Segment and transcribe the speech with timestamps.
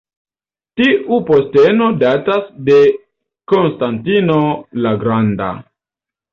[0.79, 2.79] Tiu posteno datas de
[3.55, 4.41] Konstantino
[4.89, 5.55] la Granda.